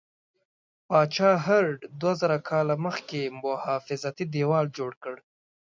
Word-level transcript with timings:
پاچا 0.87 1.31
هرډ 1.45 1.79
دوه 1.99 2.13
زره 2.21 2.37
کاله 2.49 2.75
مخکې 2.85 3.21
محافظتي 3.43 4.25
دیوال 4.35 4.65
جوړ 4.77 4.91
کړ. 5.03 5.15